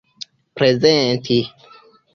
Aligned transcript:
prezenti 0.57 1.39